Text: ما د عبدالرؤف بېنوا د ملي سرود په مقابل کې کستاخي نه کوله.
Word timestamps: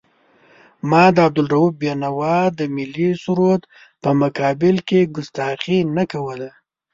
ما 0.89 1.03
د 1.15 1.17
عبدالرؤف 1.27 1.71
بېنوا 1.81 2.39
د 2.59 2.59
ملي 2.75 3.09
سرود 3.23 3.61
په 4.03 4.09
مقابل 4.21 4.75
کې 4.87 4.99
کستاخي 5.13 5.79
نه 5.97 6.03
کوله. 6.11 6.49